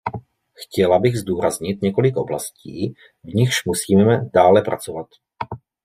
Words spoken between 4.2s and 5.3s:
dále pracovat.